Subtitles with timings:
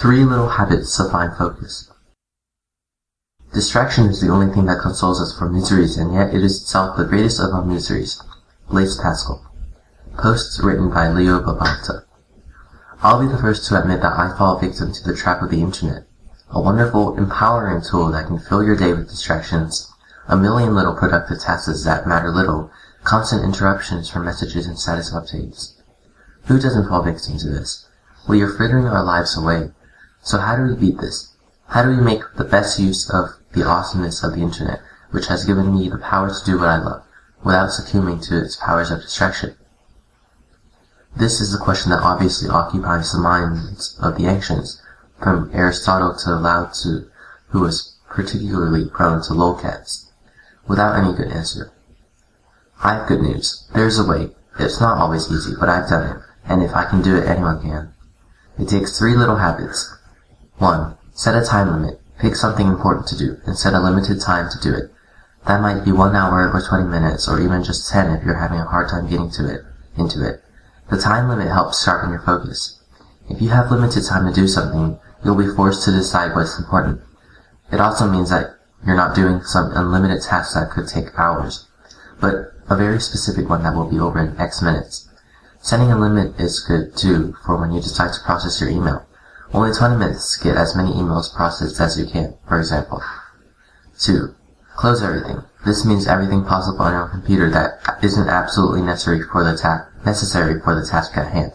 [0.00, 1.90] Three little habits to find focus.
[3.52, 6.96] Distraction is the only thing that consoles us for miseries, and yet it is itself
[6.96, 8.18] the greatest of our miseries.
[8.70, 9.44] Blaise Pascal.
[10.16, 12.04] Posts written by Leo Babauta.
[13.02, 15.60] I'll be the first to admit that I fall victim to the trap of the
[15.60, 16.06] internet.
[16.48, 19.92] A wonderful, empowering tool that can fill your day with distractions,
[20.28, 22.70] a million little productive tasks that matter little,
[23.04, 25.74] constant interruptions from messages and status updates.
[26.46, 27.86] Who doesn't fall victim to this?
[28.26, 29.72] We are frittering our lives away.
[30.22, 31.34] So how do we beat this?
[31.68, 35.44] How do we make the best use of the awesomeness of the internet, which has
[35.44, 37.04] given me the power to do what I love,
[37.42, 39.56] without succumbing to its powers of distraction?
[41.16, 44.80] This is the question that obviously occupies the minds of the ancients,
[45.20, 47.10] from Aristotle to Lao Tzu,
[47.48, 50.06] who was particularly prone to lolcats,
[50.66, 51.72] without any good answer.
[52.82, 53.68] I have good news.
[53.74, 54.30] There's a way.
[54.58, 57.60] It's not always easy, but I've done it, and if I can do it, anyone
[57.60, 57.92] can.
[58.58, 59.94] It takes three little habits.
[60.60, 60.98] 1.
[61.14, 61.98] Set a time limit.
[62.18, 64.92] Pick something important to do, and set a limited time to do it.
[65.46, 68.60] That might be one hour or 20 minutes, or even just 10 if you're having
[68.60, 69.62] a hard time getting to it,
[69.96, 70.44] into it.
[70.90, 72.78] The time limit helps sharpen your focus.
[73.30, 77.00] If you have limited time to do something, you'll be forced to decide what's important.
[77.72, 81.68] It also means that you're not doing some unlimited task that could take hours,
[82.20, 85.08] but a very specific one that will be over in X minutes.
[85.62, 89.06] Setting a limit is good too for when you decide to process your email.
[89.52, 93.02] Only 20 minutes to get as many emails processed as you can, for example.
[93.98, 94.34] 2.
[94.76, 95.42] Close everything.
[95.66, 100.74] This means everything possible on your computer that isn't absolutely necessary for the necessary for
[100.74, 101.52] the task at hand.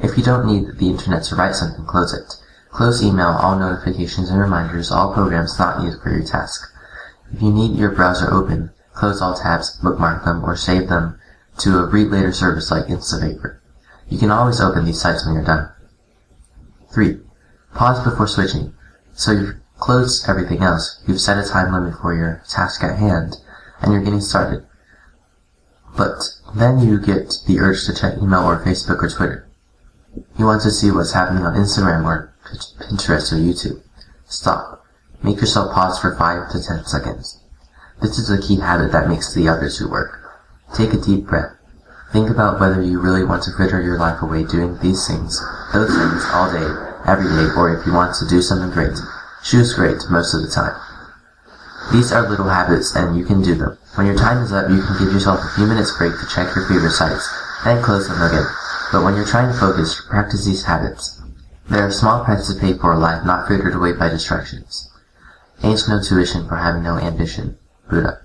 [0.00, 2.34] If you don't need the internet to write something, close it.
[2.70, 6.72] Close email, all notifications and reminders, all programs not needed for your task.
[7.32, 11.20] If you need your browser open, close all tabs, bookmark them, or save them
[11.58, 13.58] to a read later service like Instapaper.
[14.08, 15.70] You can always open these sites when you're done.
[16.92, 17.20] 3.
[17.74, 18.74] Pause before switching.
[19.14, 23.36] So you've closed everything else, you've set a time limit for your task at hand,
[23.80, 24.64] and you're getting started.
[25.96, 26.22] But
[26.54, 29.48] then you get the urge to check email or Facebook or Twitter.
[30.38, 32.32] You want to see what's happening on Instagram or
[32.80, 33.82] Pinterest or YouTube.
[34.26, 34.84] Stop.
[35.22, 37.40] Make yourself pause for 5 to 10 seconds.
[38.00, 40.40] This is a key habit that makes the other two work.
[40.74, 41.52] Take a deep breath.
[42.12, 45.42] Think about whether you really want to fritter your life away doing these things,
[45.74, 48.96] those things, all day, every day, or if you want to do something great.
[49.42, 50.76] Choose great most of the time.
[51.90, 53.78] These are little habits and you can do them.
[53.94, 56.54] When your time is up, you can give yourself a few minutes break to check
[56.54, 57.26] your favorite sites,
[57.64, 58.46] then close them again.
[58.92, 61.20] But when you're trying to focus, practice these habits.
[61.68, 64.90] There are small prices to pay for a life not frittered away by distractions.
[65.62, 67.56] Ain't no tuition for having no ambition.
[67.90, 68.20] Buddha.